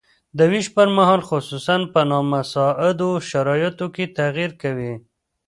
د 0.37 0.39
ویش 0.51 0.67
پرمهال 0.75 1.21
خصوصاً 1.29 1.75
په 1.93 2.01
نامساعدو 2.11 3.09
شرایطو 3.29 3.87
کې 3.95 4.05
تغیر 4.17 4.51
کوي. 4.61 4.93